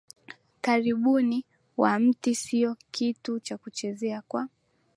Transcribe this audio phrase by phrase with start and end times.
[0.61, 1.45] karibuni
[1.77, 4.47] wa mti sio kitu cha kucheza kwa